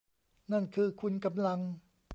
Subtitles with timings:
[0.51, 1.59] นั่นคือคุณกำลัง